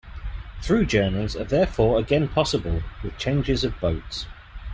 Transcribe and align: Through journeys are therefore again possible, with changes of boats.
Through 0.63 0.87
journeys 0.87 1.35
are 1.35 1.43
therefore 1.43 1.99
again 1.99 2.27
possible, 2.27 2.81
with 3.03 3.19
changes 3.19 3.63
of 3.63 3.79
boats. 3.79 4.25